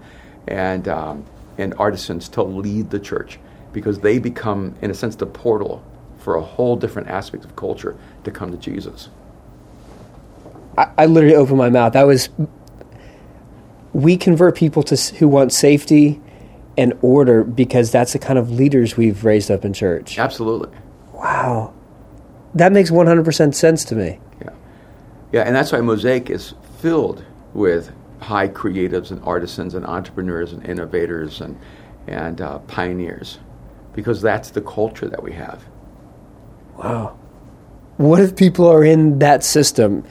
[0.47, 1.25] and um,
[1.57, 3.39] and artisans to lead the church
[3.71, 5.83] because they become, in a sense, the portal
[6.17, 9.09] for a whole different aspect of culture to come to Jesus.
[10.77, 11.93] I, I literally opened my mouth.
[11.93, 12.29] That was
[13.93, 16.20] we convert people to who want safety
[16.77, 20.17] and order because that's the kind of leaders we've raised up in church.
[20.17, 20.75] Absolutely.
[21.13, 21.73] Wow,
[22.55, 24.19] that makes one hundred percent sense to me.
[24.41, 24.49] Yeah.
[25.31, 30.65] Yeah, and that's why Mosaic is filled with high creatives and artisans and entrepreneurs and
[30.65, 31.57] innovators and,
[32.07, 33.39] and uh, pioneers
[33.93, 35.65] because that's the culture that we have.
[36.77, 37.17] Wow.
[37.97, 40.03] What if people are in that system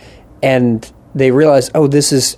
[0.42, 2.36] and they realize, oh, this is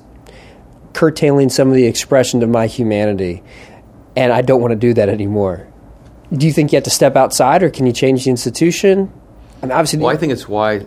[0.93, 3.43] curtailing some of the expression of my humanity,
[4.17, 5.67] and I don't want to do that anymore?
[6.33, 9.13] Do you think you have to step outside, or can you change the institution?
[9.63, 10.87] I mean, obviously, Well, I think it's why,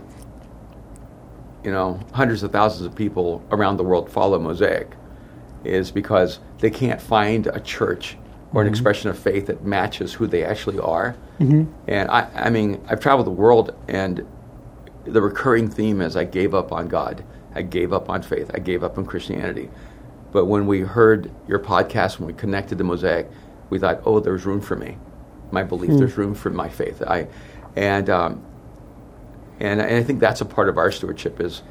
[1.64, 4.92] you know, hundreds of thousands of people around the world follow Mosaic,
[5.64, 8.18] is because they can't find a church
[8.54, 11.16] or an expression of faith that matches who they actually are.
[11.40, 11.72] Mm-hmm.
[11.88, 14.26] And I, I mean, I've traveled the world, and
[15.04, 18.60] the recurring theme is I gave up on God, I gave up on faith, I
[18.60, 19.70] gave up on Christianity.
[20.36, 23.32] But when we heard your podcast, when we connected to Mosaic,
[23.69, 24.98] we thought, oh, there's room for me,
[25.50, 25.91] my belief.
[25.98, 27.02] There's room for my faith.
[27.02, 27.30] I,
[27.78, 28.43] and um,
[29.62, 31.62] and, and I think that's a part of our stewardship is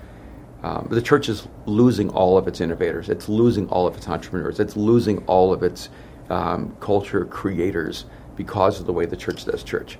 [0.63, 3.11] um, the church is losing all of its innovators.
[3.11, 4.59] It's losing all of its entrepreneurs.
[4.59, 5.91] It's losing all of its
[6.31, 9.99] um, culture creators because of the way the church does church.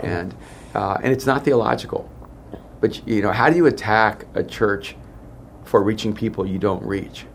[0.00, 0.34] And,
[0.74, 2.10] uh, and it's not theological.
[2.80, 4.96] But, you know, how do you attack a church
[5.62, 7.26] for reaching people you don't reach?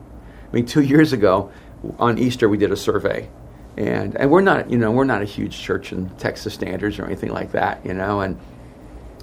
[0.51, 1.51] I mean, two years ago
[1.99, 3.29] on Easter, we did a survey.
[3.77, 7.05] And, and we're not, you know, we're not a huge church in Texas standards or
[7.05, 8.39] anything like that, you know, and,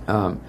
[0.07, 0.41] um,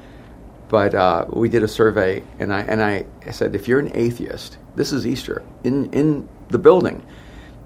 [0.68, 4.58] but uh, we did a survey, and I and I said, if you're an atheist,
[4.76, 7.06] this is Easter in in the building.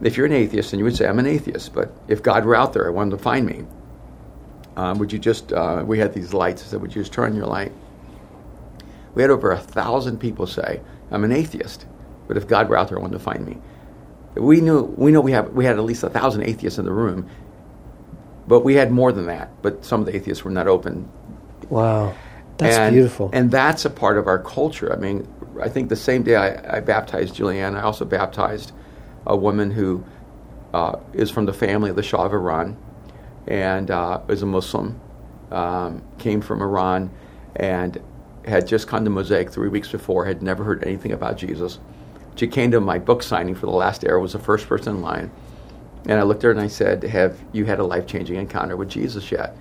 [0.02, 2.56] If you're an atheist, and you would say, I'm an atheist, but if God were
[2.56, 3.66] out there, I wanted to find me.
[4.76, 5.52] Um, would you just?
[5.52, 6.64] Uh, we had these lights.
[6.64, 7.72] I said, would you just turn your light?
[9.16, 11.86] We had over a thousand people say, I'm an atheist,
[12.30, 13.58] but if God were out there, I wanted to find me.
[14.36, 16.94] We knew we know we have we had at least a thousand atheists in the
[16.94, 17.30] room,
[18.48, 19.50] but we had more than that.
[19.64, 21.12] But some of the atheists were not open
[21.70, 22.16] wow,
[22.58, 23.32] that's and, beautiful.
[23.34, 24.94] And that's a part of our culture.
[24.94, 25.28] I mean,
[25.62, 28.72] I think the same day I, I baptized Julianne, I also baptized
[29.26, 30.04] a woman who
[30.74, 32.78] uh, is from the family of the Shah of Iran
[33.48, 35.02] and uh, is a Muslim,
[35.52, 37.10] um, came from Iran,
[37.56, 38.00] and
[38.46, 41.80] had just come to Mosaic three weeks before, had never heard anything about Jesus.
[42.36, 45.02] She came to my book signing for The Last Arrow, was the first person in
[45.02, 45.32] line.
[46.06, 48.78] And I looked at her and I said, Have you had a life changing encounter
[48.78, 49.56] with Jesus yet?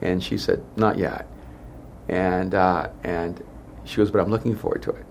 [0.00, 1.26] And she said, Not yet
[2.10, 3.42] and uh, and
[3.84, 5.06] she goes, but I'm looking forward to it.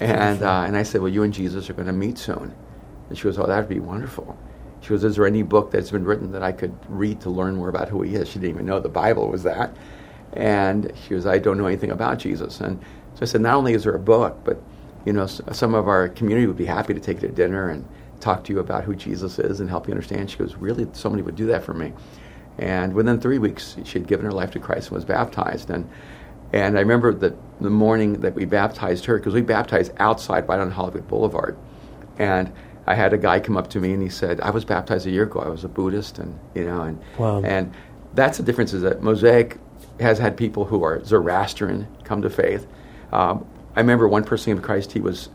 [0.00, 2.54] and uh, and I said, well, you and Jesus are going to meet soon.
[3.08, 4.38] And she goes, oh, that'd be wonderful.
[4.82, 7.56] She goes, is there any book that's been written that I could read to learn
[7.56, 8.28] more about who he is?
[8.28, 9.76] She didn't even know the Bible was that.
[10.32, 12.60] And she goes, I don't know anything about Jesus.
[12.60, 12.80] And
[13.14, 14.62] so I said, not only is there a book, but
[15.04, 17.86] you know, some of our community would be happy to take you to dinner and
[18.20, 20.30] talk to you about who Jesus is and help you understand.
[20.30, 21.92] She goes, really, somebody would do that for me.
[22.58, 25.70] And within three weeks, she had given her life to Christ and was baptized.
[25.70, 25.88] And
[26.52, 30.58] and I remember that the morning that we baptized her, because we baptized outside right
[30.58, 31.56] on Hollywood Boulevard.
[32.18, 32.52] And
[32.88, 35.10] I had a guy come up to me and he said, I was baptized a
[35.10, 35.40] year ago.
[35.40, 37.40] I was a Buddhist and you know and Wow.
[37.42, 37.72] and
[38.14, 39.58] that's the difference is that Mosaic
[40.00, 42.66] has had people who are Zoroastrian come to faith.
[43.12, 45.28] Um, I remember one person came to Christ, he was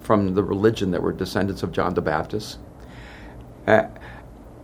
[0.00, 2.58] from the religion that were descendants of John the Baptist.
[3.66, 3.86] Uh,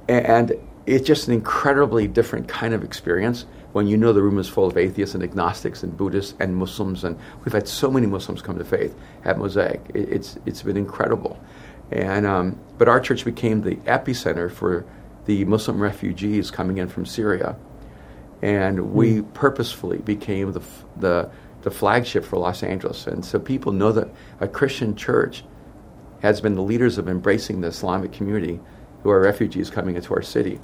[0.08, 0.52] and
[0.86, 4.66] it's just an incredibly different kind of experience when you know the room is full
[4.66, 8.56] of atheists and agnostics and Buddhists and Muslims, and we've had so many Muslims come
[8.56, 9.82] to faith at Mosaic.
[9.92, 11.38] It, it's it's been incredible,
[11.90, 14.86] and um, but our church became the epicenter for
[15.26, 17.56] the Muslim refugees coming in from Syria,
[18.40, 20.62] and we purposefully became the
[20.96, 21.30] the
[21.66, 25.42] the flagship for Los Angeles, and so people know that a Christian church
[26.22, 28.60] has been the leaders of embracing the Islamic community
[29.02, 30.60] who are refugees coming into our city.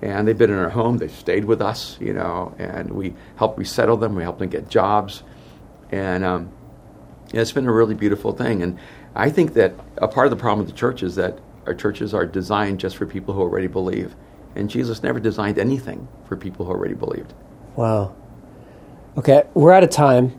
[0.00, 3.58] And they've been in our home, they've stayed with us, you know, and we helped
[3.58, 5.22] resettle them, we helped them get jobs.
[5.90, 6.50] And um,
[7.34, 8.62] it's been a really beautiful thing.
[8.62, 8.78] And
[9.14, 12.14] I think that a part of the problem with the church is that our churches
[12.14, 14.16] are designed just for people who already believe.
[14.54, 17.34] And Jesus never designed anything for people who already believed.
[17.76, 18.16] Wow.
[19.18, 20.38] Okay, we're out of time.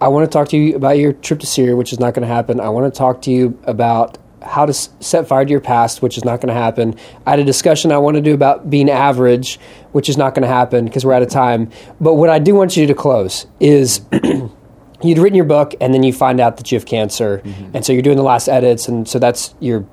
[0.00, 2.26] I want to talk to you about your trip to Syria, which is not going
[2.26, 2.60] to happen.
[2.60, 6.02] I want to talk to you about how to s- set fire to your past,
[6.02, 6.94] which is not going to happen.
[7.26, 9.58] I had a discussion I want to do about being average,
[9.92, 11.70] which is not going to happen because we're out of time.
[12.00, 14.00] But what I do want you to close is
[15.02, 17.42] you'd written your book and then you find out that you have cancer,
[17.74, 19.86] and so you're doing the last edits, and so that's your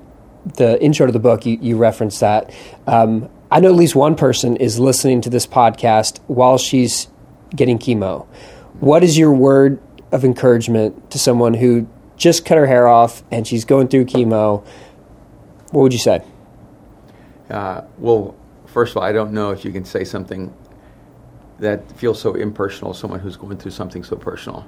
[0.56, 1.46] the intro to the book.
[1.46, 2.54] You, you reference that.
[2.86, 7.08] Um, I know at least one person is listening to this podcast while she's
[7.54, 8.26] getting chemo.
[8.80, 9.80] What is your word
[10.12, 14.64] of encouragement to someone who just cut her hair off and she's going through chemo?
[15.70, 16.22] What would you say?
[17.50, 18.34] Uh, well,
[18.66, 20.52] first of all, I don't know if you can say something
[21.58, 24.66] that feels so impersonal, to someone who's going through something so personal.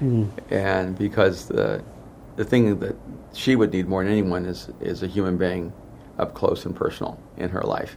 [0.00, 0.30] Mm.
[0.50, 1.82] And because the
[2.36, 2.96] the thing that
[3.34, 5.72] she would need more than anyone is is a human being
[6.18, 7.96] up close and personal in her life.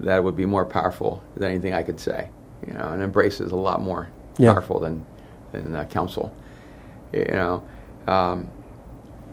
[0.00, 2.30] That would be more powerful than anything I could say.
[2.66, 4.08] You know, an embrace is a lot more
[4.38, 4.52] yeah.
[4.52, 5.04] powerful than
[5.52, 6.34] than uh, counsel.
[7.12, 7.64] You know,
[8.06, 8.50] um,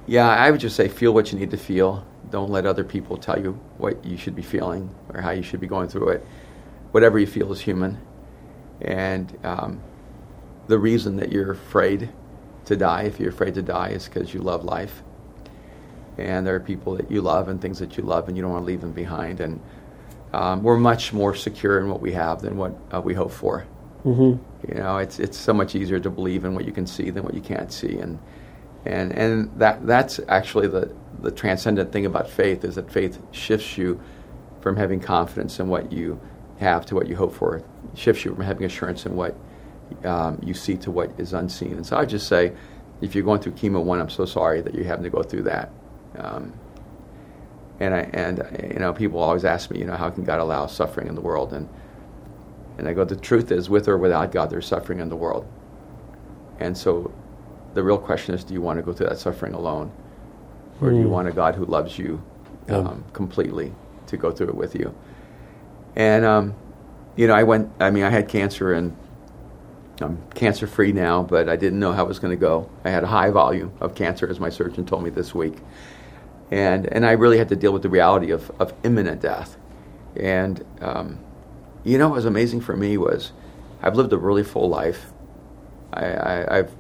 [0.08, 2.06] yeah, I would just say feel what you need to feel.
[2.30, 5.60] Don't let other people tell you what you should be feeling or how you should
[5.60, 6.26] be going through it.
[6.92, 8.00] Whatever you feel is human,
[8.82, 9.82] and um,
[10.68, 12.10] the reason that you're afraid
[12.66, 15.04] to die, if you're afraid to die, is because you love life.
[16.18, 18.52] And there are people that you love and things that you love, and you don't
[18.52, 19.40] want to leave them behind.
[19.40, 19.62] And
[20.34, 23.66] um, we're much more secure in what we have than what uh, we hope for.
[24.04, 24.72] Mm-hmm.
[24.72, 27.24] You know, it's it's so much easier to believe in what you can see than
[27.24, 28.20] what you can't see, and
[28.86, 33.78] and and that that's actually the the transcendent thing about faith is that faith shifts
[33.78, 34.00] you
[34.62, 36.20] from having confidence in what you
[36.60, 37.58] have to what you hope for.
[37.58, 37.66] It
[37.96, 39.36] shifts you from having assurance in what
[40.04, 41.74] um, you see to what is unseen.
[41.74, 42.54] And so I just say,
[43.02, 45.44] if you're going through chemo one, I'm so sorry that you're having to go through
[45.44, 45.72] that.
[46.18, 46.54] Um,
[47.80, 50.66] and I, and you know, people always ask me, you know, how can God allow
[50.68, 51.54] suffering in the world?
[51.54, 51.70] And
[52.78, 55.48] and I go, the truth is, with or without God, there's suffering in the world.
[56.60, 57.12] And so,
[57.74, 59.92] the real question is, do you want to go through that suffering alone,
[60.80, 60.92] or mm.
[60.92, 61.12] do you hmm.
[61.12, 62.22] want a God who loves you
[62.70, 63.74] um, completely
[64.08, 64.96] to go through it with you?
[65.96, 66.56] And um,
[67.16, 67.72] you know, I went.
[67.80, 68.96] I mean, I had cancer and
[70.02, 72.70] I'm cancer free now, but I didn't know how it was going to go.
[72.86, 75.58] I had a high volume of cancer, as my surgeon told me this week.
[76.52, 79.58] And, and I really had to deal with the reality of, of imminent death.
[80.16, 81.20] And, um,
[81.84, 83.32] you know, what was amazing for me was
[83.82, 85.12] I've lived a really full life.
[85.94, 86.76] I, I, I've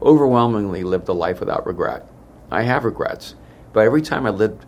[0.00, 2.06] overwhelmingly lived a life without regret.
[2.50, 3.34] I have regrets,
[3.72, 4.64] but every time I lived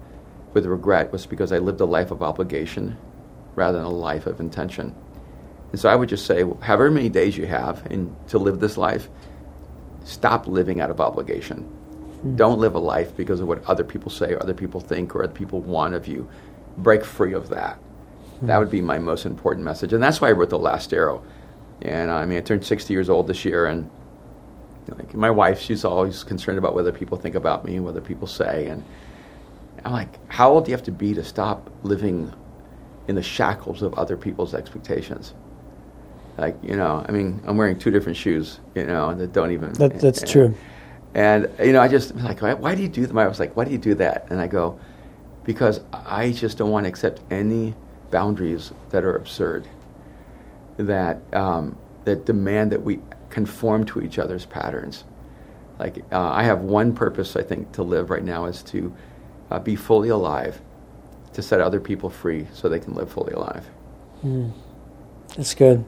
[0.53, 2.99] with regret was because I lived a life of obligation
[3.55, 4.95] rather than a life of intention.
[5.71, 7.89] And so I would just say, however many days you have
[8.29, 9.09] to live this life,
[10.05, 11.71] stop living out of obligation.
[12.25, 12.37] Mm.
[12.37, 15.25] Don't live a life because of what other people say or other people think or
[15.25, 16.29] other people want of you.
[16.79, 17.79] Break free of that.
[18.43, 18.47] Mm.
[18.47, 19.93] That would be my most important message.
[19.93, 21.23] And that's why I wrote The Last Arrow.
[21.83, 23.89] And I mean, I turned 60 years old this year, and
[24.89, 28.27] like, my wife, she's always concerned about whether people think about me and whether people
[28.27, 28.67] say.
[28.67, 28.85] And
[29.85, 32.35] I'm like, how old do you have to be to stop living
[33.09, 35.33] in the shackles of other people's expectations?
[36.41, 39.73] like you know i mean i'm wearing two different shoes you know that don't even
[39.75, 40.55] that, that's and, true
[41.15, 43.57] and you know i just like why, why do you do that i was like
[43.57, 44.79] why do you do that and i go
[45.45, 47.75] because i just don't want to accept any
[48.11, 49.67] boundaries that are absurd
[50.77, 55.05] that um, that demand that we conform to each other's patterns
[55.79, 58.95] like uh, i have one purpose i think to live right now is to
[59.51, 60.61] uh, be fully alive
[61.33, 63.69] to set other people free so they can live fully alive
[64.25, 64.53] mm.
[65.37, 65.85] that's good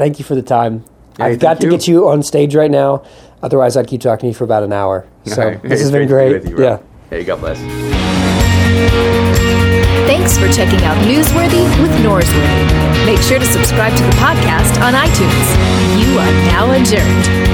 [0.00, 0.82] thank you for the time.
[1.18, 1.70] Hey, I've got to you.
[1.70, 3.04] get you on stage right now.
[3.42, 5.06] Otherwise, I'd keep talking to you for about an hour.
[5.26, 5.62] So right.
[5.62, 6.44] this has been great.
[6.44, 6.78] You, yeah.
[7.10, 7.58] Hey, God bless.
[10.08, 13.06] Thanks for checking out Newsworthy with Norsworthy.
[13.06, 16.00] Make sure to subscribe to the podcast on iTunes.
[16.00, 17.49] You are now adjourned.